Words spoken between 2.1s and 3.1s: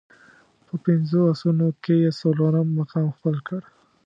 څلورم مقام